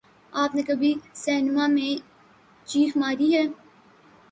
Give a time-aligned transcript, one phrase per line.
[0.33, 1.93] آپ نے کبھی سنیما میں
[2.67, 3.45] چیخ ماری ہے